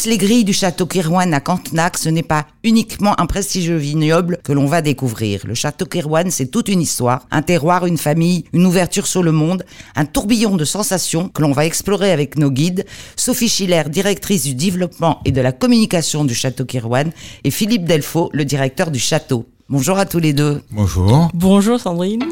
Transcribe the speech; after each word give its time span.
plus 0.00 0.10
les 0.10 0.18
grilles 0.18 0.44
du 0.44 0.52
château 0.52 0.86
Kirwan 0.86 1.34
à 1.34 1.40
Cantenac, 1.40 1.98
ce 1.98 2.08
n'est 2.08 2.22
pas 2.22 2.46
uniquement 2.62 3.18
un 3.20 3.26
prestigieux 3.26 3.76
vignoble 3.76 4.38
que 4.44 4.52
l'on 4.52 4.66
va 4.66 4.82
découvrir. 4.82 5.42
Le 5.46 5.54
château 5.54 5.84
Kirwan, 5.84 6.30
c'est 6.30 6.46
toute 6.46 6.68
une 6.68 6.80
histoire, 6.80 7.26
un 7.30 7.42
terroir, 7.42 7.86
une 7.86 7.98
famille, 7.98 8.44
une 8.52 8.66
ouverture 8.66 9.06
sur 9.06 9.22
le 9.22 9.32
monde, 9.32 9.64
un 9.96 10.04
tourbillon 10.04 10.56
de 10.56 10.64
sensations 10.64 11.28
que 11.28 11.42
l'on 11.42 11.52
va 11.52 11.66
explorer 11.66 12.12
avec 12.12 12.38
nos 12.38 12.50
guides, 12.50 12.86
Sophie 13.16 13.48
Schiller, 13.48 13.82
directrice 13.88 14.44
du 14.44 14.54
développement 14.54 15.20
et 15.24 15.32
de 15.32 15.40
la 15.40 15.52
communication 15.52 16.24
du 16.24 16.34
château 16.34 16.64
Kirwan, 16.64 17.10
et 17.44 17.50
Philippe 17.50 17.84
Delfaux, 17.84 18.30
le 18.32 18.44
directeur 18.44 18.90
du 18.90 18.98
château. 18.98 19.46
Bonjour 19.68 19.98
à 19.98 20.06
tous 20.06 20.18
les 20.18 20.32
deux. 20.32 20.62
Bonjour. 20.70 21.30
Bonjour 21.34 21.78
Sandrine. 21.78 22.24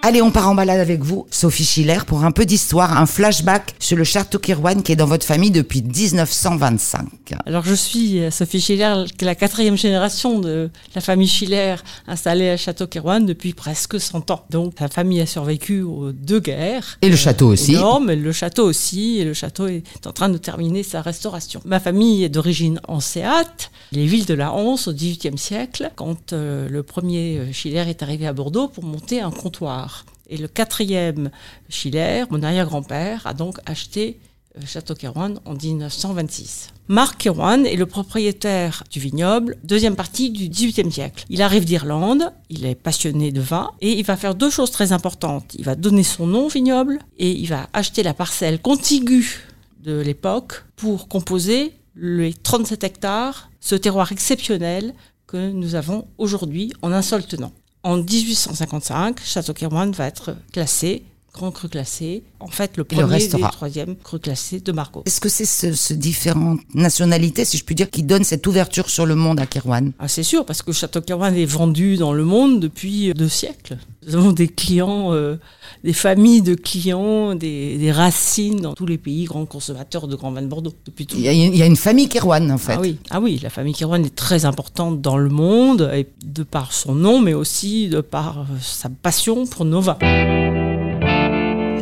Allez, 0.00 0.22
on 0.22 0.30
part 0.30 0.48
en 0.48 0.54
balade 0.54 0.78
avec 0.78 1.02
vous, 1.02 1.26
Sophie 1.28 1.64
Schiller, 1.64 1.98
pour 2.06 2.24
un 2.24 2.30
peu 2.30 2.46
d'histoire, 2.46 2.96
un 2.96 3.04
flashback 3.04 3.74
sur 3.80 3.96
le 3.96 4.04
château 4.04 4.38
Kirwan 4.38 4.84
qui 4.84 4.92
est 4.92 4.96
dans 4.96 5.06
votre 5.06 5.26
famille 5.26 5.50
depuis 5.50 5.82
1925. 5.82 7.08
Alors, 7.44 7.64
je 7.64 7.74
suis 7.74 8.20
euh, 8.20 8.30
Sophie 8.30 8.60
Schiller, 8.60 8.94
la 9.20 9.34
quatrième 9.34 9.76
génération 9.76 10.38
de 10.38 10.70
la 10.94 11.00
famille 11.00 11.26
Schiller 11.26 11.74
installée 12.06 12.48
à 12.48 12.56
Château 12.56 12.86
Kirwan 12.86 13.26
depuis 13.26 13.54
presque 13.54 14.00
100 14.00 14.30
ans. 14.30 14.44
Donc, 14.50 14.78
la 14.78 14.88
famille 14.88 15.20
a 15.20 15.26
survécu 15.26 15.82
aux 15.82 16.12
deux 16.12 16.40
guerres. 16.40 16.98
Et 17.02 17.08
le 17.08 17.16
château 17.16 17.48
aussi. 17.48 17.72
Énorme, 17.74 18.12
le 18.12 18.32
château 18.32 18.66
aussi. 18.66 19.18
Et 19.18 19.24
le 19.24 19.34
château 19.34 19.66
est 19.66 20.06
en 20.06 20.12
train 20.12 20.28
de 20.28 20.38
terminer 20.38 20.84
sa 20.84 21.02
restauration. 21.02 21.60
Ma 21.64 21.80
famille 21.80 22.22
est 22.22 22.28
d'origine 22.28 22.80
anséate, 22.86 23.72
les 23.90 24.06
villes 24.06 24.26
de 24.26 24.34
la 24.34 24.52
Hanse 24.52 24.86
au 24.86 24.92
XVIIIe 24.92 25.38
siècle, 25.38 25.90
quand 25.96 26.32
euh, 26.32 26.68
le 26.68 26.82
premier 26.84 27.38
euh, 27.38 27.52
Schiller 27.52 27.84
est 27.88 28.02
arrivé 28.02 28.28
à 28.28 28.32
Bordeaux 28.32 28.68
pour 28.68 28.84
monter 28.84 29.20
un 29.20 29.32
comptoir. 29.32 29.97
Et 30.28 30.36
le 30.36 30.48
quatrième 30.48 31.30
Schiller, 31.68 32.24
mon 32.30 32.42
arrière-grand-père, 32.42 33.26
a 33.26 33.34
donc 33.34 33.58
acheté 33.66 34.20
euh, 34.56 34.60
Château 34.66 34.94
Kerouan 34.94 35.34
en 35.44 35.54
1926. 35.54 36.68
Marc 36.88 37.22
Kerouan 37.22 37.64
est 37.64 37.76
le 37.76 37.86
propriétaire 37.86 38.84
du 38.90 39.00
vignoble, 39.00 39.56
deuxième 39.64 39.96
partie 39.96 40.30
du 40.30 40.48
XVIIIe 40.48 40.92
siècle. 40.92 41.24
Il 41.28 41.42
arrive 41.42 41.64
d'Irlande, 41.64 42.32
il 42.50 42.66
est 42.66 42.74
passionné 42.74 43.30
de 43.32 43.40
vin 43.40 43.70
et 43.80 43.92
il 43.92 44.04
va 44.04 44.16
faire 44.16 44.34
deux 44.34 44.50
choses 44.50 44.70
très 44.70 44.92
importantes. 44.92 45.54
Il 45.54 45.64
va 45.64 45.74
donner 45.74 46.02
son 46.02 46.26
nom 46.26 46.46
au 46.46 46.48
vignoble 46.48 46.98
et 47.18 47.30
il 47.30 47.46
va 47.46 47.68
acheter 47.72 48.02
la 48.02 48.14
parcelle 48.14 48.60
contiguë 48.60 49.46
de 49.82 50.00
l'époque 50.00 50.64
pour 50.76 51.08
composer 51.08 51.74
les 51.96 52.32
37 52.32 52.84
hectares, 52.84 53.50
ce 53.60 53.74
terroir 53.74 54.12
exceptionnel 54.12 54.94
que 55.26 55.50
nous 55.50 55.74
avons 55.74 56.06
aujourd'hui 56.16 56.72
en 56.82 56.92
un 56.92 57.02
seul 57.02 57.26
tenant. 57.26 57.52
En 57.88 57.96
1855, 57.96 59.24
Château 59.24 59.54
Kirwan 59.54 59.92
va 59.92 60.08
être 60.08 60.36
classé 60.52 61.06
grand 61.32 61.50
cru 61.50 61.68
classé, 61.68 62.22
en 62.40 62.48
fait 62.48 62.76
le 62.76 62.84
premier 62.84 63.22
et, 63.22 63.28
le 63.28 63.50
troisième 63.52 63.96
cru 63.96 64.18
classé 64.18 64.60
de 64.60 64.72
Margot. 64.72 65.02
Est-ce 65.06 65.20
que 65.20 65.28
c'est 65.28 65.44
ce, 65.44 65.72
ce 65.72 65.94
différentes 65.94 66.60
nationalités, 66.74 67.44
si 67.44 67.56
je 67.56 67.64
puis 67.64 67.74
dire, 67.74 67.90
qui 67.90 68.02
donne 68.02 68.24
cette 68.24 68.46
ouverture 68.46 68.90
sur 68.90 69.06
le 69.06 69.14
monde 69.14 69.38
à 69.38 69.46
Kirwan 69.46 69.92
ah, 69.98 70.08
C'est 70.08 70.22
sûr, 70.22 70.44
parce 70.44 70.62
que 70.62 70.72
Château 70.72 71.00
Kirwan 71.00 71.34
est 71.36 71.44
vendu 71.44 71.96
dans 71.96 72.12
le 72.12 72.24
monde 72.24 72.60
depuis 72.60 73.12
deux 73.14 73.28
siècles. 73.28 73.76
Nous 74.06 74.16
avons 74.16 74.32
des 74.32 74.48
clients, 74.48 75.12
euh, 75.12 75.36
des 75.84 75.92
familles 75.92 76.40
de 76.40 76.54
clients, 76.54 77.34
des, 77.34 77.92
racines 77.92 78.60
dans 78.60 78.74
tous 78.74 78.86
les 78.86 78.98
pays 78.98 79.24
grands 79.24 79.44
consommateurs 79.44 80.08
de 80.08 80.16
grands 80.16 80.30
vins 80.30 80.42
de 80.42 80.46
Bordeaux 80.46 80.72
depuis 80.86 81.06
tout. 81.06 81.16
Il 81.18 81.24
y, 81.24 81.28
a, 81.28 81.32
il 81.32 81.56
y 81.56 81.62
a 81.62 81.66
une 81.66 81.76
famille 81.76 82.08
Kirwan 82.08 82.50
en 82.50 82.58
fait. 82.58 82.72
Ah 82.72 82.80
oui, 82.80 82.98
ah 83.10 83.20
oui, 83.20 83.38
la 83.42 83.50
famille 83.50 83.74
Kirwan 83.74 84.04
est 84.04 84.14
très 84.14 84.44
importante 84.44 85.00
dans 85.00 85.18
le 85.18 85.28
monde, 85.28 85.90
et 85.94 86.06
de 86.24 86.42
par 86.42 86.72
son 86.72 86.94
nom, 86.94 87.20
mais 87.20 87.34
aussi 87.34 87.88
de 87.88 88.00
par 88.00 88.46
sa 88.60 88.88
passion 88.88 89.46
pour 89.46 89.64
nos 89.64 89.80
vins. 89.80 89.98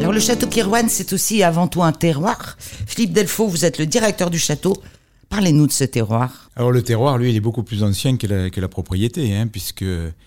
Alors 0.06 0.14
le 0.14 0.20
château 0.20 0.46
Kirwan, 0.46 0.88
c'est 0.88 1.12
aussi 1.12 1.42
avant 1.42 1.66
tout 1.66 1.82
un 1.82 1.90
terroir. 1.90 2.56
Philippe 2.60 3.12
Delfaux, 3.12 3.48
vous 3.48 3.64
êtes 3.64 3.76
le 3.76 3.86
directeur 3.86 4.30
du 4.30 4.38
château. 4.38 4.80
Parlez-nous 5.28 5.66
de 5.66 5.72
ce 5.72 5.82
terroir. 5.82 6.48
Alors 6.54 6.70
le 6.70 6.80
terroir, 6.80 7.18
lui, 7.18 7.30
il 7.30 7.34
est 7.34 7.40
beaucoup 7.40 7.64
plus 7.64 7.82
ancien 7.82 8.16
que 8.16 8.60
la, 8.60 8.68
propriété, 8.68 9.34
hein, 9.34 9.48
puisque 9.48 9.84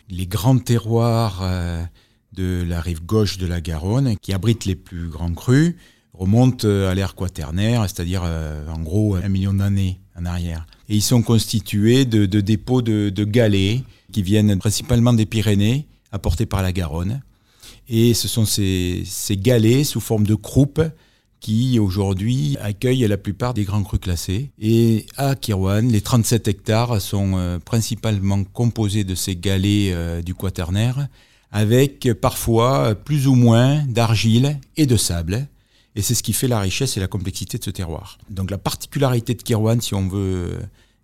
les 0.09 0.27
grands 0.27 0.57
terroirs 0.57 1.39
euh, 1.43 1.81
de 2.33 2.65
la 2.67 2.81
rive 2.81 3.05
gauche 3.05 3.37
de 3.37 3.47
la 3.47 3.61
Garonne, 3.61 4.17
qui 4.17 4.33
abritent 4.33 4.65
les 4.65 4.75
plus 4.75 5.07
grands 5.07 5.33
crus, 5.33 5.75
remontent 6.11 6.67
euh, 6.67 6.91
à 6.91 6.93
l'ère 6.93 7.15
quaternaire, 7.15 7.83
c'est-à-dire 7.83 8.23
euh, 8.25 8.67
en 8.67 8.81
gros 8.81 9.15
un 9.15 9.29
million 9.29 9.53
d'années 9.53 10.01
en 10.19 10.25
arrière. 10.25 10.67
Et 10.89 10.95
ils 10.95 11.01
sont 11.01 11.21
constitués 11.21 12.03
de, 12.03 12.25
dépôts 12.25 12.81
de 12.81 13.23
galets 13.23 13.81
qui 14.11 14.23
viennent 14.23 14.59
principalement 14.59 15.13
des 15.13 15.25
Pyrénées, 15.25 15.87
apportés 16.11 16.45
par 16.45 16.63
la 16.63 16.73
Garonne. 16.73 17.21
Et 17.89 18.13
ce 18.13 18.27
sont 18.27 18.45
ces, 18.45 19.03
ces 19.05 19.35
galets 19.35 19.83
sous 19.83 19.99
forme 19.99 20.25
de 20.25 20.35
croupes 20.35 20.81
qui 21.39 21.79
aujourd'hui 21.79 22.57
accueillent 22.61 23.07
la 23.07 23.17
plupart 23.17 23.53
des 23.53 23.63
grands 23.63 23.83
crus 23.83 23.99
classés. 23.99 24.51
Et 24.59 25.05
à 25.17 25.35
Kirwan, 25.35 25.89
les 25.89 26.01
37 26.01 26.47
hectares 26.47 27.01
sont 27.01 27.37
euh, 27.37 27.59
principalement 27.59 28.43
composés 28.43 29.03
de 29.03 29.15
ces 29.15 29.35
galets 29.35 29.93
euh, 29.93 30.21
du 30.21 30.35
quaternaire, 30.35 31.07
avec 31.51 32.09
parfois 32.21 32.93
plus 32.93 33.27
ou 33.27 33.35
moins 33.35 33.83
d'argile 33.87 34.59
et 34.77 34.85
de 34.85 34.97
sable. 34.97 35.47
Et 35.95 36.01
c'est 36.01 36.13
ce 36.13 36.23
qui 36.23 36.33
fait 36.33 36.47
la 36.47 36.59
richesse 36.59 36.97
et 36.97 36.99
la 36.99 37.07
complexité 37.07 37.57
de 37.57 37.63
ce 37.63 37.71
terroir. 37.71 38.19
Donc 38.29 38.51
la 38.51 38.57
particularité 38.57 39.33
de 39.33 39.41
Kirwan, 39.41 39.81
si 39.81 39.95
on 39.95 40.07
veut 40.07 40.59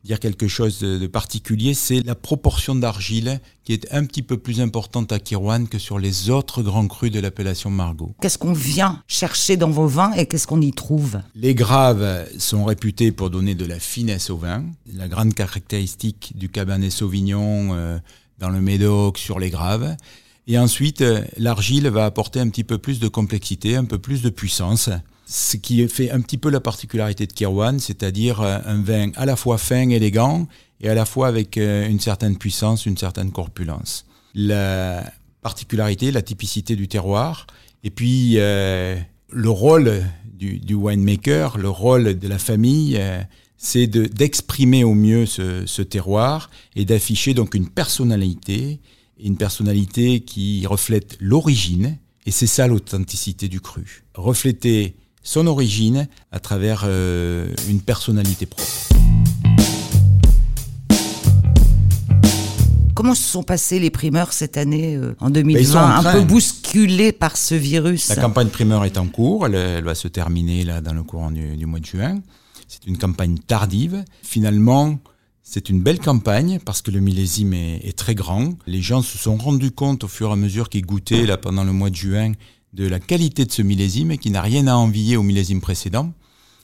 dire 0.06 0.20
quelque 0.20 0.48
chose 0.48 0.80
de, 0.80 1.08
particulier, 1.08 1.74
c'est 1.74 2.06
la 2.06 2.14
proportion 2.14 2.76
d'argile 2.76 3.42
qui 3.64 3.74
est 3.74 3.92
un 3.92 4.06
petit 4.06 4.22
peu 4.22 4.38
plus 4.38 4.62
importante 4.62 5.12
à 5.12 5.20
Kirwan 5.20 5.68
que 5.68 5.80
sur 5.80 5.98
les 5.98 6.30
autres 6.30 6.62
grands 6.62 6.88
crus 6.88 7.12
de 7.12 7.20
l'appellation 7.20 7.72
Margot. 7.72 8.14
Qu'est-ce 8.22 8.38
qu'on 8.38 8.54
vient 8.54 9.02
chercher 9.08 9.58
dans 9.58 9.72
vos 9.72 9.88
vins 9.88 10.14
et 10.14 10.28
qu'est-ce 10.28 10.46
qu'on 10.46 10.62
y 10.62 10.72
trouve? 10.72 11.20
Les 11.34 11.56
graves 11.56 12.28
sont 12.38 12.66
réputés 12.66 13.12
pour 13.12 13.32
donner 13.32 13.56
de 13.56 13.66
la 13.66 13.80
finesse 13.80 14.30
au 14.30 14.38
vin. 14.38 14.64
La 14.94 15.08
grande 15.08 15.34
caractéristique 15.34 16.34
du 16.36 16.50
Cabernet 16.50 16.92
Sauvignon 16.92 17.70
euh, 17.74 17.98
dans 18.38 18.50
le 18.50 18.62
Médoc 18.62 19.18
sur 19.18 19.40
les 19.40 19.50
graves. 19.50 19.96
Et 20.46 20.60
ensuite, 20.60 21.02
euh, 21.02 21.24
l'argile 21.38 21.88
va 21.88 22.06
apporter 22.06 22.40
un 22.40 22.50
petit 22.50 22.64
peu 22.64 22.78
plus 22.78 23.00
de 23.00 23.08
complexité, 23.08 23.76
un 23.76 23.86
peu 23.86 23.98
plus 23.98 24.22
de 24.22 24.30
puissance 24.30 24.92
ce 25.26 25.58
qui 25.58 25.88
fait 25.88 26.12
un 26.12 26.22
petit 26.22 26.38
peu 26.38 26.50
la 26.50 26.60
particularité 26.60 27.26
de 27.26 27.34
Kirwan, 27.34 27.80
c'est-à-dire 27.80 28.42
euh, 28.42 28.60
un 28.66 28.82
vin 28.82 29.12
à 29.16 29.26
la 29.26 29.36
fois 29.36 29.58
fin, 29.58 29.90
élégant, 29.90 30.48
et 30.82 30.90
à 30.90 30.94
la 30.94 31.06
fois 31.06 31.28
avec 31.28 31.58
euh, 31.58 31.88
une 31.88 32.00
certaine 32.00 32.38
puissance, 32.38 32.86
une 32.86 32.98
certaine 32.98 33.32
corpulence. 33.32 34.06
La 34.36 35.12
particularité, 35.42 36.12
la 36.12 36.22
typicité 36.22 36.76
du 36.76 36.88
terroir, 36.88 37.48
et 37.84 37.90
puis 37.90 38.36
euh, 38.38 38.96
le 39.32 39.50
rôle 39.50 40.04
du, 40.26 40.60
du, 40.60 40.76
winemaker, 40.76 41.58
le 41.58 41.70
rôle 41.70 42.20
de 42.20 42.28
la 42.28 42.38
famille, 42.38 43.02
c'est 43.58 43.88
d'exprimer 43.88 44.84
au 44.84 44.94
mieux 44.94 45.26
ce, 45.26 45.66
ce 45.66 45.82
terroir 45.82 46.50
et 46.76 46.84
d'afficher 46.84 47.34
donc 47.34 47.56
une 47.56 47.70
personnalité, 47.70 48.82
une 49.18 49.38
personnalité 49.38 50.20
qui 50.20 50.68
reflète 50.68 51.16
l'origine, 51.20 51.98
et 52.26 52.32
c'est 52.32 52.48
ça 52.48 52.68
l'authenticité 52.68 53.48
du 53.48 53.62
cru. 53.62 54.04
Refléter 54.16 54.96
son 55.26 55.48
origine 55.48 56.08
à 56.32 56.40
travers 56.40 56.84
euh, 56.86 57.48
une 57.68 57.82
personnalité 57.82 58.46
propre. 58.46 58.72
Comment 62.94 63.16
se 63.16 63.24
sont 63.24 63.44
passées 63.44 63.80
les 63.80 63.90
primeurs 63.90 64.32
cette 64.32 64.56
année, 64.56 64.96
euh, 64.96 65.16
en 65.20 65.30
2020, 65.30 65.74
ben, 65.74 66.10
un 66.10 66.14
peu 66.14 66.22
bousculés 66.22 67.12
par 67.12 67.36
ce 67.36 67.56
virus 67.56 68.08
La 68.08 68.16
campagne 68.16 68.48
primeur 68.48 68.86
est 68.86 68.98
en 68.98 69.08
cours, 69.08 69.48
elle, 69.48 69.84
va 69.84 69.96
se 69.96 70.08
terminer 70.08 70.64
là 70.64 70.80
dans 70.80 70.94
le 70.94 71.04
courant 71.04 71.32
du, 71.32 71.66
mois 71.66 71.80
de 71.80 71.86
juin. 71.86 72.22
C'est 72.68 72.88
une 72.88 72.98
campagne 72.98 73.38
tardive. 73.38 74.06
Finalement, 74.24 74.98
c'est 75.44 75.70
une 75.70 75.82
belle 75.82 76.00
campagne 76.00 76.60
parce 76.64 76.82
que 76.82 76.90
le 76.90 77.00
millésime 77.00 77.54
est, 77.54 77.82
est, 77.84 77.98
très 77.98 78.16
grand. 78.16 78.54
Les 78.66 78.82
gens 78.82 79.02
se 79.02 79.18
sont 79.18 79.36
rendus 79.36 79.72
compte 79.72 80.04
au 80.04 80.08
fur 80.08 80.30
et 80.30 80.34
à 80.34 80.36
mesure 80.36 80.70
qu'ils 80.70 80.86
goûtaient 80.86 81.26
là 81.26 81.38
pendant 81.38 81.64
le 81.64 81.74
mois 81.74 81.90
de 81.90 81.96
juin 81.96 82.32
de 82.76 82.88
la 82.88 83.00
qualité 83.00 83.46
de 83.46 83.52
ce 83.52 83.62
millésime 83.62 84.18
qui 84.18 84.30
n'a 84.30 84.42
rien 84.42 84.68
à 84.68 84.76
envier 84.76 85.16
au 85.16 85.24
millésime 85.24 85.62
précédent. 85.62 86.12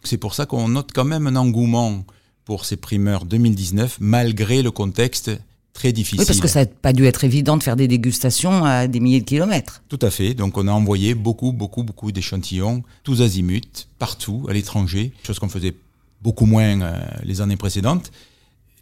C'est 0.03 0.17
pour 0.17 0.33
ça 0.35 0.45
qu'on 0.45 0.67
note 0.67 0.89
quand 0.93 1.05
même 1.05 1.25
un 1.25 1.37
engouement 1.37 2.03
pour 2.43 2.65
ces 2.65 2.75
primeurs 2.75 3.23
2019 3.23 3.97
malgré 4.01 4.61
le 4.61 4.71
contexte 4.71 5.31
très 5.73 5.93
difficile. 5.93 6.19
Oui, 6.19 6.25
parce 6.25 6.41
que 6.41 6.49
ça 6.49 6.61
n'a 6.61 6.65
pas 6.65 6.91
dû 6.91 7.05
être 7.05 7.23
évident 7.23 7.55
de 7.55 7.63
faire 7.63 7.77
des 7.77 7.87
dégustations 7.87 8.65
à 8.65 8.87
des 8.87 8.99
milliers 8.99 9.21
de 9.21 9.25
kilomètres. 9.25 9.83
Tout 9.87 9.99
à 10.01 10.09
fait. 10.09 10.33
Donc 10.33 10.57
on 10.57 10.67
a 10.67 10.71
envoyé 10.71 11.15
beaucoup, 11.15 11.53
beaucoup, 11.53 11.83
beaucoup 11.83 12.11
d'échantillons, 12.11 12.83
tous 13.03 13.21
azimuts, 13.21 13.87
partout, 13.97 14.45
à 14.49 14.53
l'étranger, 14.53 15.13
chose 15.23 15.39
qu'on 15.39 15.49
faisait 15.49 15.75
beaucoup 16.21 16.45
moins 16.45 16.81
euh, 16.81 16.99
les 17.23 17.39
années 17.39 17.55
précédentes. 17.55 18.11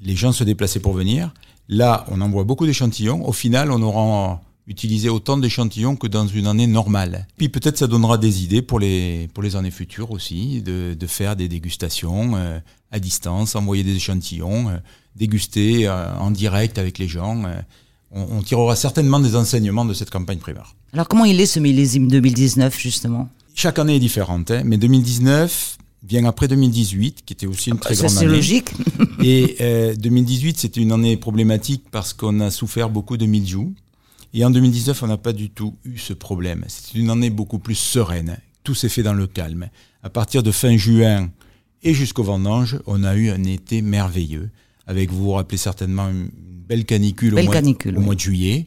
Les 0.01 0.15
gens 0.15 0.31
se 0.31 0.43
déplaçaient 0.43 0.79
pour 0.79 0.93
venir. 0.93 1.31
Là, 1.67 2.05
on 2.09 2.21
envoie 2.21 2.43
beaucoup 2.43 2.65
d'échantillons. 2.65 3.27
Au 3.27 3.33
final, 3.33 3.71
on 3.71 3.81
aura 3.83 4.41
utiliser 4.67 5.09
autant 5.09 5.37
d'échantillons 5.37 5.95
que 5.95 6.07
dans 6.07 6.27
une 6.27 6.45
année 6.47 6.67
normale. 6.67 7.27
Puis 7.37 7.49
peut-être 7.49 7.77
ça 7.77 7.87
donnera 7.87 8.17
des 8.17 8.43
idées 8.43 8.61
pour 8.61 8.79
les, 8.79 9.27
pour 9.33 9.41
les 9.43 9.55
années 9.55 9.71
futures 9.71 10.11
aussi, 10.11 10.61
de, 10.61 10.93
de 10.93 11.07
faire 11.07 11.35
des 11.35 11.47
dégustations 11.47 12.35
euh, 12.35 12.59
à 12.91 12.99
distance, 12.99 13.55
envoyer 13.55 13.83
des 13.83 13.95
échantillons, 13.95 14.69
euh, 14.69 14.77
déguster 15.15 15.87
euh, 15.87 16.15
en 16.17 16.29
direct 16.31 16.77
avec 16.77 16.97
les 16.99 17.07
gens. 17.07 17.43
On, 18.11 18.21
on, 18.37 18.41
tirera 18.41 18.75
certainement 18.75 19.19
des 19.19 19.35
enseignements 19.35 19.85
de 19.85 19.93
cette 19.93 20.09
campagne 20.11 20.39
primaire. 20.39 20.75
Alors 20.93 21.07
comment 21.07 21.25
il 21.25 21.39
est 21.41 21.45
ce 21.45 21.59
millésime 21.59 22.07
2019 22.07 22.77
justement? 22.79 23.29
Chaque 23.55 23.79
année 23.79 23.95
est 23.95 23.99
différente, 23.99 24.51
hein, 24.51 24.61
mais 24.65 24.77
2019, 24.77 25.77
vient 26.03 26.25
après 26.25 26.47
2018, 26.47 27.23
qui 27.25 27.33
était 27.33 27.45
aussi 27.47 27.69
une 27.71 27.77
très 27.79 27.95
Ça, 27.95 28.03
grande 28.05 28.17
c'est 28.17 28.25
année. 28.25 28.35
logique. 28.35 28.69
Et 29.23 29.57
euh, 29.61 29.95
2018, 29.95 30.57
c'était 30.57 30.79
une 30.81 30.91
année 30.91 31.17
problématique 31.17 31.83
parce 31.91 32.13
qu'on 32.13 32.39
a 32.39 32.51
souffert 32.51 32.89
beaucoup 32.89 33.17
de 33.17 33.25
mildiou. 33.25 33.73
Et 34.33 34.45
en 34.45 34.51
2019, 34.51 35.03
on 35.03 35.07
n'a 35.07 35.17
pas 35.17 35.33
du 35.33 35.49
tout 35.49 35.75
eu 35.83 35.97
ce 35.97 36.13
problème. 36.13 36.63
C'était 36.67 36.99
une 36.99 37.09
année 37.09 37.29
beaucoup 37.29 37.59
plus 37.59 37.75
sereine. 37.75 38.37
Tout 38.63 38.75
s'est 38.75 38.89
fait 38.89 39.03
dans 39.03 39.13
le 39.13 39.27
calme. 39.27 39.69
À 40.03 40.09
partir 40.09 40.43
de 40.43 40.51
fin 40.51 40.77
juin 40.77 41.29
et 41.81 41.93
jusqu'au 41.93 42.23
vendange, 42.23 42.79
on 42.85 43.03
a 43.03 43.15
eu 43.15 43.29
un 43.29 43.43
été 43.43 43.81
merveilleux. 43.81 44.49
Avec, 44.85 45.11
vous 45.11 45.23
vous 45.23 45.31
rappelez 45.31 45.57
certainement, 45.57 46.09
une 46.09 46.29
belle 46.67 46.85
canicule, 46.85 47.33
Belle 47.35 47.45
au, 47.45 47.47
mois, 47.47 47.53
canicule, 47.55 47.95
au 47.95 47.99
oui. 47.99 48.05
mois 48.05 48.15
de 48.15 48.19
juillet. 48.19 48.65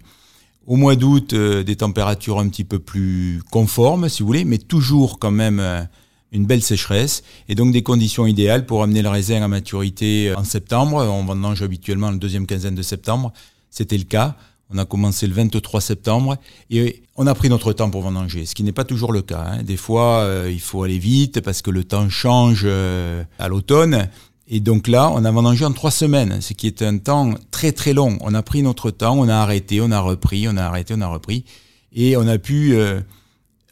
Au 0.67 0.76
mois 0.76 0.97
d'août, 0.97 1.32
euh, 1.32 1.62
des 1.62 1.76
températures 1.76 2.38
un 2.38 2.49
petit 2.49 2.64
peu 2.64 2.79
plus 2.79 3.43
conformes, 3.50 4.09
si 4.09 4.23
vous 4.23 4.29
voulez, 4.29 4.44
mais 4.44 4.59
toujours 4.59 5.19
quand 5.19 5.32
même 5.32 5.59
euh, 5.59 5.82
une 6.31 6.47
belle 6.47 6.62
sécheresse 6.62 7.23
et 7.49 7.55
donc 7.55 7.73
des 7.73 7.82
conditions 7.82 8.26
idéales 8.26 8.64
pour 8.64 8.82
amener 8.82 9.03
le 9.03 9.09
raisin 9.09 9.43
à 9.43 9.49
maturité 9.49 10.31
euh, 10.31 10.37
en 10.37 10.44
septembre. 10.44 10.97
On 10.97 11.25
vendange 11.25 11.62
habituellement 11.62 12.11
la 12.11 12.17
deuxième 12.17 12.47
quinzaine 12.47 12.76
de 12.76 12.82
septembre. 12.82 13.32
C'était 13.70 13.99
le 13.99 14.05
cas. 14.05 14.37
On 14.72 14.78
a 14.78 14.84
commencé 14.84 15.26
le 15.26 15.34
23 15.34 15.80
septembre 15.80 16.36
et 16.70 17.02
on 17.16 17.26
a 17.26 17.34
pris 17.34 17.48
notre 17.50 17.72
temps 17.72 17.90
pour 17.90 18.02
vendanger, 18.02 18.46
ce 18.46 18.54
qui 18.54 18.62
n'est 18.62 18.72
pas 18.72 18.84
toujours 18.84 19.12
le 19.12 19.20
cas. 19.20 19.44
hein. 19.46 19.62
Des 19.62 19.76
fois, 19.76 20.20
euh, 20.20 20.50
il 20.50 20.60
faut 20.60 20.82
aller 20.82 20.98
vite 20.98 21.40
parce 21.42 21.60
que 21.60 21.70
le 21.70 21.84
temps 21.84 22.08
change 22.08 22.62
euh, 22.64 23.22
à 23.38 23.48
l'automne. 23.48 24.08
Et 24.48 24.60
donc 24.60 24.88
là, 24.88 25.10
on 25.14 25.24
a 25.24 25.30
vendangé 25.30 25.64
en 25.64 25.72
trois 25.72 25.90
semaines, 25.90 26.40
ce 26.40 26.54
qui 26.54 26.66
est 26.66 26.82
un 26.82 26.98
temps 26.98 27.34
très 27.50 27.72
très 27.72 27.92
long. 27.92 28.16
On 28.22 28.34
a 28.34 28.42
pris 28.42 28.62
notre 28.62 28.90
temps, 28.90 29.19
on 29.19 29.28
a 29.28 29.36
arrêté, 29.36 29.80
on 29.80 29.90
a 29.90 30.00
repris, 30.00 30.48
on 30.48 30.56
a 30.56 30.62
arrêté, 30.64 30.94
on 30.96 31.00
a 31.00 31.06
repris. 31.06 31.44
Et 31.92 32.16
on 32.16 32.26
a 32.26 32.38
pu 32.38 32.75
euh, 32.75 33.00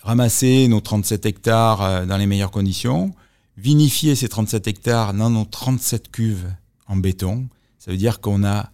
ramasser 0.02 0.68
nos 0.68 0.80
37 0.80 1.24
hectares 1.24 2.06
dans 2.06 2.16
les 2.18 2.26
meilleures 2.26 2.50
conditions, 2.50 3.14
vinifier 3.56 4.14
ces 4.14 4.28
37 4.28 4.66
hectares 4.68 5.14
dans 5.14 5.30
nos 5.30 5.44
37 5.44 6.10
cuves 6.10 6.46
en 6.86 6.96
béton. 6.96 7.46
Ça 7.78 7.90
veut 7.90 7.96
dire 7.96 8.20
qu'on 8.20 8.44
a 8.44 8.70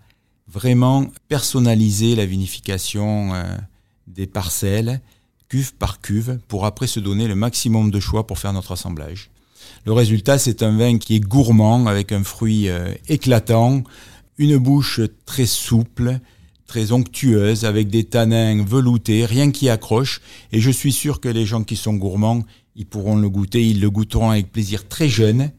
vraiment 0.49 1.07
personnalisé 1.29 2.15
la 2.15 2.27
vinification 2.27 3.35
euh, 3.35 3.43
des 4.07 4.27
parcelles, 4.27 5.01
cuve 5.49 5.75
par 5.75 6.01
cuve, 6.01 6.39
pour 6.49 6.67
après 6.67 6.87
se 6.87 7.01
donner 7.01 7.29
le 7.29 7.35
maximum 7.35 7.91
de 7.91 8.01
choix 8.01 8.27
pour 8.27 8.39
faire 8.39 8.53
notre 8.53 8.73
assemblage. 8.73 9.31
Le 9.85 9.93
résultat, 9.93 10.39
c'est 10.39 10.63
un 10.63 10.77
vin 10.77 10.99
qui 10.99 11.17
est 11.17 11.21
gourmand, 11.21 11.87
avec 11.87 12.13
un 12.13 12.25
fruit 12.25 12.69
euh, 12.69 12.93
éclatant, 13.09 13.83
une 14.39 14.57
bouche 14.57 15.01
très 15.25 15.47
souple, 15.47 16.19
très 16.67 16.93
onctueuse, 16.93 17.65
avec 17.65 17.89
des 17.89 18.05
tanins 18.05 18.65
veloutés, 18.65 19.25
rien 19.25 19.51
qui 19.51 19.69
accroche. 19.69 20.21
Et 20.53 20.61
je 20.61 20.71
suis 20.71 20.93
sûr 20.93 21.21
que 21.21 21.29
les 21.29 21.47
gens 21.47 21.63
qui 21.63 21.77
sont 21.77 21.95
gourmands, 21.95 22.45
ils 22.75 22.87
pourront 22.87 23.17
le 23.17 23.29
goûter, 23.29 23.65
ils 23.65 23.81
le 23.81 23.91
goûteront 23.91 24.31
avec 24.31 24.53
plaisir 24.53 24.87
très 24.89 25.09
jeune. 25.09 25.51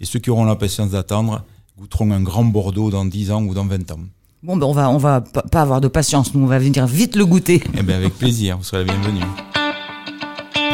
Et 0.00 0.04
ceux 0.04 0.18
qui 0.18 0.30
auront 0.30 0.44
la 0.44 0.56
patience 0.56 0.90
d'attendre 0.90 1.44
goûteront 1.78 2.10
un 2.10 2.22
grand 2.22 2.44
Bordeaux 2.44 2.90
dans 2.90 3.04
10 3.04 3.30
ans 3.30 3.44
ou 3.44 3.54
dans 3.54 3.66
20 3.66 3.90
ans. 3.92 4.00
Bon, 4.42 4.56
ben 4.58 4.66
on 4.66 4.72
va, 4.72 4.90
on 4.90 4.98
va 4.98 5.22
pas 5.22 5.62
avoir 5.62 5.80
de 5.80 5.88
patience. 5.88 6.34
Nous, 6.34 6.44
on 6.44 6.46
va 6.46 6.58
venir 6.58 6.86
vite 6.86 7.16
le 7.16 7.24
goûter. 7.24 7.62
Eh 7.76 7.82
bien, 7.82 7.96
avec 7.96 8.14
plaisir, 8.18 8.58
vous 8.58 8.64
serez 8.64 8.84
la 8.84 8.92
bienvenue. 8.92 9.22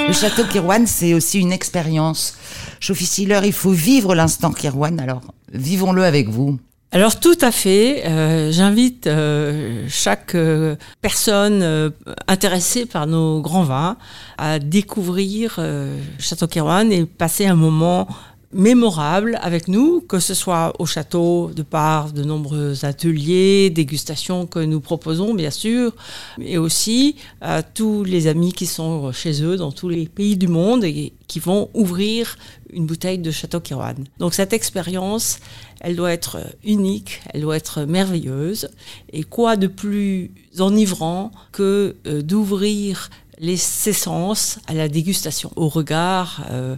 Le 0.08 0.12
château 0.12 0.42
Kirwan, 0.44 0.86
c'est 0.86 1.14
aussi 1.14 1.38
une 1.38 1.52
expérience. 1.52 2.36
Chauffy 2.80 3.08
il 3.22 3.52
faut 3.52 3.70
vivre 3.70 4.16
l'instant 4.16 4.50
Kirwan. 4.50 4.98
Alors, 4.98 5.20
vivons-le 5.52 6.02
avec 6.04 6.28
vous. 6.28 6.58
Alors 6.90 7.20
tout 7.20 7.38
à 7.40 7.52
fait. 7.52 8.04
Euh, 8.04 8.50
J'invite 8.52 9.06
euh, 9.06 9.86
chaque 9.88 10.34
euh, 10.34 10.76
personne 11.00 11.62
euh, 11.62 11.90
intéressée 12.28 12.84
par 12.84 13.06
nos 13.06 13.40
grands 13.40 13.62
vins 13.62 13.96
à 14.36 14.58
découvrir 14.58 15.54
euh, 15.58 15.96
Château 16.18 16.48
Kirwan 16.48 16.92
et 16.92 17.06
passer 17.06 17.46
un 17.46 17.54
moment 17.54 18.08
mémorable 18.52 19.38
avec 19.42 19.68
nous, 19.68 20.00
que 20.00 20.18
ce 20.18 20.34
soit 20.34 20.72
au 20.78 20.86
château 20.86 21.50
de 21.54 21.62
par 21.62 22.12
de 22.12 22.22
nombreux 22.22 22.84
ateliers, 22.84 23.70
dégustations 23.70 24.46
que 24.46 24.58
nous 24.58 24.80
proposons 24.80 25.34
bien 25.34 25.50
sûr, 25.50 25.94
mais 26.38 26.58
aussi 26.58 27.16
à 27.40 27.62
tous 27.62 28.04
les 28.04 28.26
amis 28.26 28.52
qui 28.52 28.66
sont 28.66 29.12
chez 29.12 29.42
eux 29.42 29.56
dans 29.56 29.72
tous 29.72 29.88
les 29.88 30.06
pays 30.06 30.36
du 30.36 30.48
monde 30.48 30.84
et 30.84 31.12
qui 31.26 31.40
vont 31.40 31.70
ouvrir 31.72 32.36
une 32.72 32.86
bouteille 32.86 33.18
de 33.18 33.30
Château 33.30 33.60
Kirwan. 33.60 34.04
Donc 34.18 34.34
cette 34.34 34.52
expérience, 34.52 35.38
elle 35.80 35.96
doit 35.96 36.12
être 36.12 36.38
unique, 36.64 37.22
elle 37.32 37.42
doit 37.42 37.56
être 37.56 37.82
merveilleuse. 37.82 38.68
Et 39.12 39.22
quoi 39.22 39.56
de 39.56 39.66
plus 39.66 40.30
enivrant 40.58 41.32
que 41.52 41.96
euh, 42.06 42.22
d'ouvrir 42.22 43.10
les 43.38 43.56
ses 43.56 43.92
sens 43.92 44.58
à 44.66 44.74
la 44.74 44.88
dégustation, 44.88 45.50
au 45.56 45.68
regard 45.68 46.46
euh, 46.50 46.76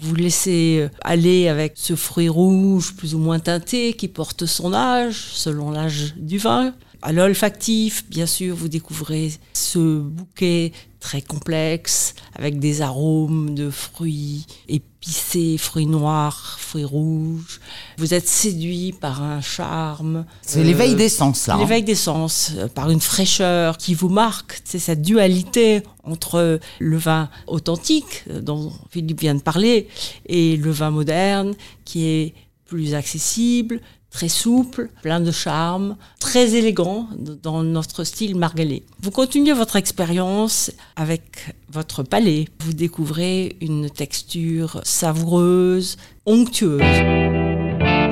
vous 0.00 0.14
laissez 0.14 0.88
aller 1.02 1.48
avec 1.48 1.74
ce 1.76 1.96
fruit 1.96 2.28
rouge 2.28 2.94
plus 2.96 3.14
ou 3.14 3.18
moins 3.18 3.38
teinté 3.38 3.94
qui 3.94 4.08
porte 4.08 4.46
son 4.46 4.74
âge, 4.74 5.30
selon 5.32 5.70
l'âge 5.70 6.14
du 6.16 6.38
vin. 6.38 6.74
À 7.02 7.12
l'olfactif, 7.12 8.04
bien 8.08 8.26
sûr, 8.26 8.56
vous 8.56 8.68
découvrez 8.68 9.32
ce 9.52 10.00
bouquet 10.00 10.72
très 10.98 11.20
complexe 11.22 12.14
avec 12.34 12.58
des 12.58 12.82
arômes 12.82 13.54
de 13.54 13.70
fruits 13.70 14.46
épicés, 14.68 15.56
fruits 15.56 15.86
noirs, 15.86 16.56
fruits 16.58 16.84
rouges. 16.84 17.60
Vous 17.98 18.12
êtes 18.14 18.26
séduit 18.26 18.92
par 18.92 19.22
un 19.22 19.40
charme. 19.40 20.24
C'est 20.42 20.60
euh, 20.60 20.64
l'éveil 20.64 20.94
des 20.96 21.08
sens, 21.08 21.46
là. 21.46 21.54
hein. 21.54 21.58
L'éveil 21.58 21.84
des 21.84 21.94
sens, 21.94 22.52
euh, 22.56 22.66
par 22.66 22.90
une 22.90 23.00
fraîcheur 23.00 23.76
qui 23.78 23.94
vous 23.94 24.08
marque. 24.08 24.60
C'est 24.64 24.80
cette 24.80 25.02
dualité 25.02 25.82
entre 26.02 26.58
le 26.80 26.96
vin 26.96 27.28
authentique, 27.46 28.24
euh, 28.30 28.40
dont 28.40 28.72
Philippe 28.90 29.20
vient 29.20 29.34
de 29.36 29.42
parler, 29.42 29.86
et 30.26 30.56
le 30.56 30.70
vin 30.72 30.90
moderne, 30.90 31.54
qui 31.84 32.04
est 32.06 32.34
plus 32.64 32.94
accessible, 32.94 33.80
très 34.10 34.28
souple, 34.28 34.88
plein 35.02 35.20
de 35.20 35.30
charme, 35.30 35.96
très 36.20 36.54
élégant 36.54 37.08
dans 37.42 37.62
notre 37.62 38.04
style 38.04 38.36
margalais. 38.36 38.82
Vous 39.00 39.10
continuez 39.10 39.52
votre 39.52 39.76
expérience 39.76 40.70
avec 40.96 41.54
votre 41.70 42.02
palais. 42.02 42.46
Vous 42.60 42.72
découvrez 42.72 43.56
une 43.60 43.90
texture 43.90 44.80
savoureuse, 44.84 45.96
onctueuse. 46.24 47.45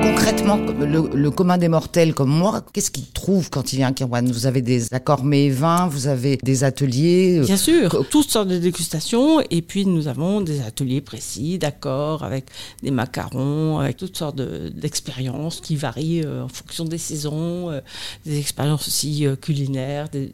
Concrètement, 0.05 0.57
le, 0.57 1.29
commun 1.31 1.57
des 1.57 1.67
mortels 1.67 2.13
comme 2.13 2.29
moi, 2.29 2.63
qu'est-ce 2.73 2.91
qu'il 2.91 3.07
trouve 3.07 3.49
quand 3.49 3.73
il 3.73 3.77
vient 3.77 3.87
à 3.87 3.91
Kirwan? 3.91 4.31
Vous 4.31 4.45
avez 4.45 4.61
des 4.61 4.93
accords 4.93 5.23
mets 5.23 5.45
et 5.45 5.49
vins, 5.49 5.87
vous 5.87 6.05
avez 6.05 6.37
des 6.43 6.63
ateliers. 6.63 7.39
euh, 7.39 7.43
Bien 7.45 7.57
sûr, 7.57 8.05
toutes 8.11 8.29
sortes 8.29 8.47
de 8.47 8.59
dégustations. 8.59 9.41
Et 9.49 9.63
puis, 9.63 9.87
nous 9.87 10.07
avons 10.07 10.41
des 10.41 10.61
ateliers 10.61 11.01
précis, 11.01 11.57
d'accord, 11.57 12.23
avec 12.23 12.45
des 12.83 12.91
macarons, 12.91 13.79
avec 13.79 13.97
toutes 13.97 14.15
sortes 14.15 14.35
de- 14.35 14.69
d'expériences 14.69 15.59
qui 15.59 15.75
varient 15.75 16.21
euh, 16.23 16.43
en 16.43 16.49
fonction 16.49 16.85
des 16.85 16.99
saisons, 16.99 17.71
euh, 17.71 17.81
des 18.27 18.37
expériences 18.39 18.87
aussi 18.87 19.25
culinaires, 19.41 20.07
des, 20.09 20.31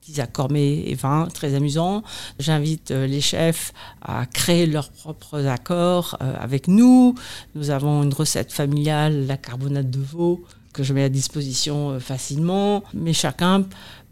petits 0.00 0.20
accords 0.22 0.50
mets 0.50 0.78
et 0.86 0.94
vins 0.94 1.28
très 1.32 1.54
amusants. 1.54 2.02
J'invite 2.38 2.90
les 2.90 3.20
chefs 3.20 3.74
à 4.00 4.24
créer 4.24 4.64
leurs 4.64 4.88
propres 4.88 5.46
accords 5.46 6.16
avec 6.20 6.68
nous. 6.68 7.14
Nous 7.54 7.68
avons 7.68 8.02
une 8.02 8.14
recette 8.14 8.50
familiale, 8.50 9.09
la 9.10 9.36
carbonate 9.36 9.90
de 9.90 10.00
veau, 10.00 10.44
que 10.72 10.82
je 10.82 10.92
mets 10.92 11.04
à 11.04 11.08
disposition 11.08 11.90
euh, 11.90 12.00
facilement. 12.00 12.82
Mais 12.94 13.12
chacun 13.12 13.64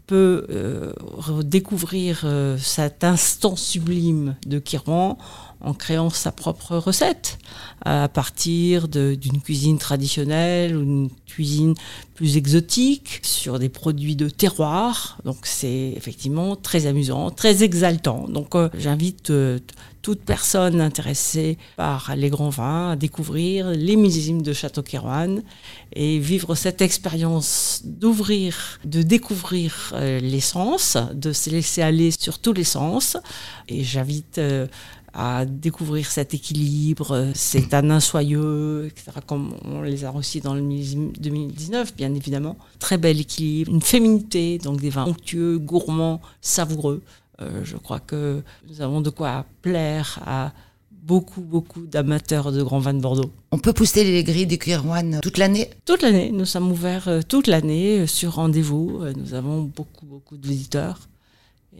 peut 0.07 0.47
euh, 0.49 0.91
redécouvrir 0.99 2.21
euh, 2.23 2.57
cet 2.57 3.03
instant 3.03 3.55
sublime 3.55 4.35
de 4.47 4.57
Kirwan 4.57 5.15
en 5.61 5.73
créant 5.73 6.09
sa 6.09 6.31
propre 6.31 6.77
recette 6.77 7.37
à 7.85 8.07
partir 8.07 8.87
d'une 8.87 9.41
cuisine 9.41 9.77
traditionnelle 9.77 10.75
ou 10.75 10.83
d'une 10.83 11.09
cuisine 11.27 11.75
plus 12.15 12.37
exotique 12.37 13.19
sur 13.23 13.59
des 13.59 13.69
produits 13.69 14.15
de 14.15 14.29
terroir. 14.29 15.19
Donc 15.25 15.39
c'est 15.43 15.93
effectivement 15.95 16.55
très 16.55 16.87
amusant, 16.87 17.29
très 17.29 17.61
exaltant. 17.61 18.27
Donc 18.29 18.55
j'invite 18.77 19.33
toute 20.01 20.21
personne 20.21 20.81
intéressée 20.81 21.57
par 21.75 22.15
les 22.15 22.29
grands 22.29 22.49
vins 22.49 22.91
à 22.91 22.95
découvrir 22.95 23.69
les 23.71 23.95
millésimes 23.95 24.41
de 24.41 24.53
Château 24.53 24.81
Kirwan 24.81 25.41
et 25.93 26.19
vivre 26.19 26.55
cette 26.55 26.81
expérience 26.81 27.81
d'ouvrir, 27.83 28.79
de 28.85 29.01
découvrir 29.01 29.91
euh, 29.93 30.19
les 30.19 30.39
sens, 30.39 30.97
de 31.13 31.33
se 31.33 31.49
laisser 31.49 31.81
aller 31.81 32.11
sur 32.11 32.39
tous 32.39 32.53
les 32.53 32.63
sens. 32.63 33.17
Et 33.67 33.83
j'invite 33.83 34.37
euh, 34.37 34.67
à 35.13 35.45
découvrir 35.45 36.09
cet 36.09 36.33
équilibre, 36.33 37.31
ces 37.33 37.67
tanins 37.67 37.99
soyeux, 37.99 38.87
etc., 38.87 39.19
comme 39.25 39.55
on 39.65 39.81
les 39.81 40.05
a 40.05 40.11
reçus 40.11 40.39
dans 40.39 40.53
le 40.53 40.61
millésime 40.61 41.11
2019, 41.19 41.95
bien 41.95 42.13
évidemment. 42.13 42.57
Très 42.79 42.97
bel 42.97 43.19
équilibre, 43.19 43.71
une 43.71 43.81
féminité, 43.81 44.57
donc 44.59 44.79
des 44.79 44.89
vins 44.89 45.05
onctueux, 45.05 45.57
gourmands, 45.57 46.21
savoureux. 46.41 47.01
Euh, 47.41 47.61
je 47.63 47.77
crois 47.77 47.99
que 47.99 48.41
nous 48.67 48.81
avons 48.81 49.01
de 49.01 49.09
quoi 49.09 49.45
plaire 49.61 50.19
à 50.25 50.51
beaucoup, 50.91 51.41
beaucoup 51.41 51.85
d'amateurs 51.85 52.51
de 52.51 52.61
grands 52.61 52.79
vins 52.79 52.93
de 52.93 52.99
Bordeaux. 53.01 53.31
On 53.51 53.57
peut 53.57 53.73
pousser 53.73 54.03
les 54.03 54.23
grilles 54.23 54.47
du 54.47 54.57
Kirwan 54.57 55.19
toute 55.21 55.37
l'année 55.37 55.69
Toute 55.85 56.01
l'année, 56.01 56.31
nous 56.31 56.45
sommes 56.45 56.71
ouverts 56.71 57.07
euh, 57.07 57.21
toute 57.27 57.47
l'année 57.47 57.99
euh, 57.99 58.07
sur 58.07 58.35
rendez-vous. 58.35 59.01
Nous 59.15 59.33
avons 59.33 59.61
beaucoup, 59.63 60.05
beaucoup 60.05 60.37
de 60.37 60.45
visiteurs 60.45 60.99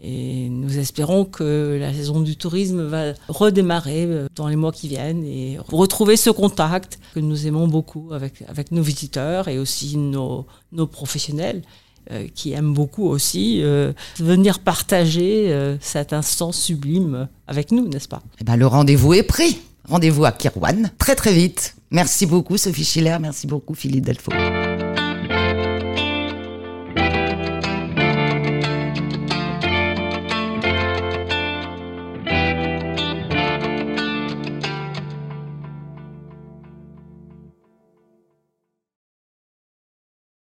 Et 0.02 0.48
nous 0.48 0.78
espérons 0.78 1.26
que 1.26 1.76
la 1.78 1.92
saison 1.92 2.20
du 2.20 2.36
tourisme 2.36 2.82
va 2.82 3.12
redémarrer 3.28 4.26
dans 4.34 4.48
les 4.48 4.56
mois 4.56 4.72
qui 4.72 4.88
viennent 4.88 5.24
et 5.24 5.58
retrouver 5.58 6.16
ce 6.16 6.30
contact 6.30 6.98
que 7.14 7.20
nous 7.20 7.46
aimons 7.46 7.68
beaucoup 7.68 8.12
avec, 8.12 8.42
avec 8.48 8.72
nos 8.72 8.82
visiteurs 8.82 9.48
et 9.48 9.58
aussi 9.58 9.98
nos, 9.98 10.46
nos 10.72 10.86
professionnels 10.86 11.62
qui 12.34 12.52
aiment 12.52 12.74
beaucoup 12.74 13.06
aussi 13.06 13.60
euh, 13.62 13.92
venir 14.18 14.58
partager 14.58 15.54
cet 15.80 16.12
instant 16.12 16.52
sublime 16.52 17.28
avec 17.46 17.72
nous, 17.72 17.88
n'est-ce 17.88 18.08
pas? 18.08 18.22
Eh 18.40 18.44
ben, 18.44 18.56
Le 18.56 18.66
rendez-vous 18.66 19.14
est 19.14 19.22
pris. 19.22 19.58
Rendez-vous 19.88 20.24
à 20.24 20.32
Kirwan 20.32 20.90
très 20.98 21.14
très 21.16 21.32
vite. 21.32 21.74
Merci 21.90 22.26
beaucoup 22.26 22.56
Sophie 22.56 22.84
Schiller, 22.84 23.16
merci 23.20 23.46
beaucoup 23.46 23.74
Philippe 23.74 24.06
Delfaux. 24.06 24.32